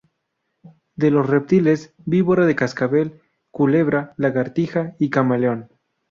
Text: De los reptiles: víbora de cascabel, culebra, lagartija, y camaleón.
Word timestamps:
De 0.95 1.11
los 1.11 1.29
reptiles: 1.29 1.93
víbora 2.05 2.47
de 2.47 2.55
cascabel, 2.55 3.21
culebra, 3.51 4.15
lagartija, 4.17 4.95
y 4.97 5.11
camaleón. 5.11 5.69